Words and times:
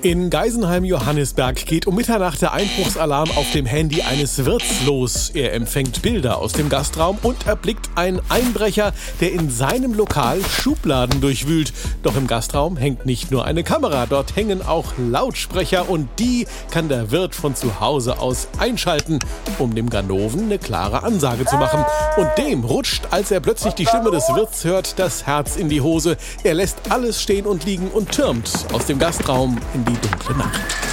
In 0.00 0.30
Geisenheim-Johannisberg 0.30 1.66
geht 1.66 1.88
um 1.88 1.96
Mitternacht 1.96 2.40
der 2.40 2.52
Einbruchsalarm 2.52 3.32
auf 3.32 3.50
dem 3.50 3.66
Handy 3.66 4.02
eines 4.02 4.44
Wirts 4.44 4.86
los. 4.86 5.30
Er 5.34 5.54
empfängt 5.54 6.02
Bilder 6.02 6.38
aus 6.38 6.52
dem 6.52 6.68
Gastraum 6.68 7.18
und 7.24 7.48
erblickt 7.48 7.90
einen 7.96 8.20
Einbrecher, 8.28 8.92
der 9.20 9.32
in 9.32 9.50
seinem 9.50 9.94
Lokal 9.94 10.40
Schubladen 10.44 11.20
durchwühlt. 11.20 11.72
Doch 12.04 12.16
im 12.16 12.28
Gastraum 12.28 12.76
hängt 12.76 13.06
nicht 13.06 13.32
nur 13.32 13.44
eine 13.44 13.64
Kamera, 13.64 14.06
dort 14.06 14.36
hängen 14.36 14.64
auch 14.64 14.92
Lautsprecher 14.98 15.90
und 15.90 16.08
die 16.20 16.46
kann 16.70 16.88
der 16.88 17.10
Wirt 17.10 17.34
von 17.34 17.56
zu 17.56 17.80
Hause 17.80 18.20
aus 18.20 18.46
einschalten, 18.60 19.18
um 19.58 19.74
dem 19.74 19.90
Ganoven 19.90 20.44
eine 20.44 20.58
klare 20.58 21.02
Ansage 21.02 21.44
zu 21.44 21.56
machen. 21.56 21.84
Und 22.16 22.28
dem 22.38 22.62
rutscht, 22.62 23.08
als 23.10 23.32
er 23.32 23.40
plötzlich 23.40 23.74
die 23.74 23.86
Stimme 23.86 24.12
des 24.12 24.28
Wirts 24.28 24.62
hört, 24.62 25.00
das 25.00 25.26
Herz 25.26 25.56
in 25.56 25.68
die 25.68 25.80
Hose. 25.80 26.16
Er 26.44 26.54
lässt 26.54 26.78
alles 26.88 27.20
stehen 27.20 27.46
und 27.46 27.64
liegen 27.64 27.88
und 27.88 28.12
türmt 28.12 28.48
aus 28.72 28.86
dem 28.86 29.00
Gastraum 29.00 29.58
in 29.74 29.87
die 29.88 30.00
dunkle 30.00 30.36
Nacht. 30.36 30.87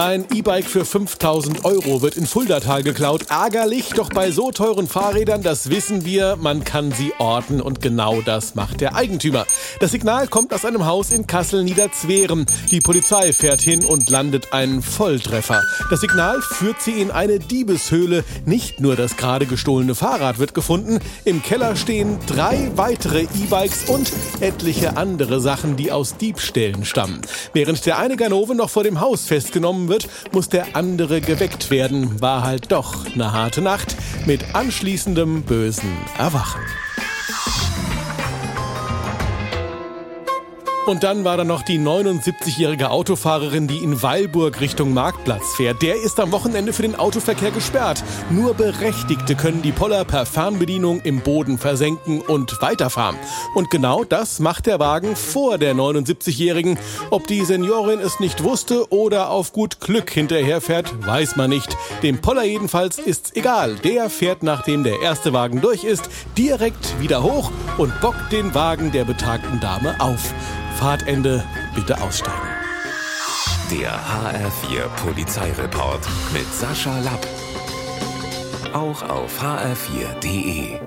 Ein 0.00 0.26
E-Bike 0.32 0.66
für 0.66 0.84
5000 0.84 1.64
Euro 1.64 2.02
wird 2.02 2.16
in 2.16 2.24
Fuldatal 2.24 2.84
geklaut. 2.84 3.22
Ärgerlich, 3.30 3.88
doch 3.96 4.10
bei 4.10 4.30
so 4.30 4.52
teuren 4.52 4.86
Fahrrädern, 4.86 5.42
das 5.42 5.70
wissen 5.70 6.04
wir, 6.04 6.36
man 6.36 6.62
kann 6.62 6.92
sie 6.92 7.12
orten 7.18 7.60
und 7.60 7.82
genau 7.82 8.20
das 8.20 8.54
macht 8.54 8.80
der 8.80 8.94
Eigentümer. 8.94 9.44
Das 9.80 9.90
Signal 9.90 10.28
kommt 10.28 10.54
aus 10.54 10.64
einem 10.64 10.86
Haus 10.86 11.10
in 11.10 11.26
Kassel-Niederzweren. 11.26 12.46
Die 12.70 12.78
Polizei 12.78 13.32
fährt 13.32 13.60
hin 13.60 13.84
und 13.84 14.08
landet 14.08 14.52
einen 14.52 14.82
Volltreffer. 14.82 15.64
Das 15.90 16.00
Signal 16.00 16.42
führt 16.42 16.80
sie 16.80 17.00
in 17.00 17.10
eine 17.10 17.40
Diebeshöhle. 17.40 18.22
Nicht 18.44 18.78
nur 18.78 18.94
das 18.94 19.16
gerade 19.16 19.46
gestohlene 19.46 19.96
Fahrrad 19.96 20.38
wird 20.38 20.54
gefunden, 20.54 21.00
im 21.24 21.42
Keller 21.42 21.74
stehen 21.74 22.20
drei 22.28 22.70
weitere 22.76 23.22
E-Bikes 23.22 23.86
und 23.88 24.12
etliche 24.38 24.96
andere 24.96 25.40
Sachen, 25.40 25.74
die 25.74 25.90
aus 25.90 26.16
Diebstählen 26.18 26.84
stammen. 26.84 27.20
Während 27.52 27.84
der 27.84 27.98
eine 27.98 28.14
Ganove 28.14 28.54
noch 28.54 28.70
vor 28.70 28.84
dem 28.84 29.00
Haus 29.00 29.24
festgenommen 29.24 29.87
wird, 29.88 30.08
muss 30.32 30.48
der 30.48 30.76
andere 30.76 31.20
geweckt 31.20 31.70
werden. 31.70 32.20
War 32.20 32.42
halt 32.42 32.72
doch 32.72 33.06
eine 33.06 33.32
harte 33.32 33.60
Nacht 33.60 33.96
mit 34.26 34.54
anschließendem 34.54 35.42
bösen 35.42 35.96
Erwachen. 36.16 36.60
Und 40.88 41.02
dann 41.02 41.22
war 41.22 41.36
da 41.36 41.44
noch 41.44 41.60
die 41.60 41.78
79-jährige 41.78 42.88
Autofahrerin, 42.90 43.68
die 43.68 43.76
in 43.84 44.02
Weilburg 44.02 44.58
Richtung 44.62 44.94
Marktplatz 44.94 45.54
fährt. 45.54 45.82
Der 45.82 45.96
ist 45.96 46.18
am 46.18 46.32
Wochenende 46.32 46.72
für 46.72 46.80
den 46.80 46.96
Autoverkehr 46.96 47.50
gesperrt. 47.50 48.02
Nur 48.30 48.54
Berechtigte 48.54 49.34
können 49.34 49.60
die 49.60 49.72
Poller 49.72 50.06
per 50.06 50.24
Fernbedienung 50.24 51.02
im 51.02 51.20
Boden 51.20 51.58
versenken 51.58 52.22
und 52.22 52.62
weiterfahren. 52.62 53.16
Und 53.54 53.68
genau 53.68 54.02
das 54.02 54.40
macht 54.40 54.64
der 54.64 54.78
Wagen 54.78 55.14
vor 55.14 55.58
der 55.58 55.74
79-jährigen. 55.74 56.78
Ob 57.10 57.26
die 57.26 57.44
Seniorin 57.44 58.00
es 58.00 58.18
nicht 58.18 58.42
wusste 58.42 58.90
oder 58.90 59.28
auf 59.28 59.52
gut 59.52 59.80
Glück 59.80 60.10
hinterherfährt, 60.10 61.06
weiß 61.06 61.36
man 61.36 61.50
nicht. 61.50 61.76
Dem 62.02 62.22
Poller 62.22 62.44
jedenfalls 62.44 62.98
ist's 62.98 63.32
egal. 63.34 63.74
Der 63.84 64.08
fährt, 64.08 64.42
nachdem 64.42 64.84
der 64.84 65.02
erste 65.02 65.34
Wagen 65.34 65.60
durch 65.60 65.84
ist, 65.84 66.08
direkt 66.38 66.98
wieder 66.98 67.22
hoch 67.22 67.50
und 67.76 68.00
bockt 68.00 68.32
den 68.32 68.54
Wagen 68.54 68.90
der 68.90 69.04
betagten 69.04 69.60
Dame 69.60 69.94
auf. 70.00 70.32
Fahrtende 70.78 71.44
bitte 71.74 72.00
aussteigen. 72.00 72.48
Der 73.68 73.90
HR4 73.90 74.86
Polizeireport 75.04 76.06
mit 76.32 76.46
Sascha 76.54 76.96
Lapp. 77.00 77.26
Auch 78.72 79.02
auf 79.02 79.42
hr4.de. 79.42 80.78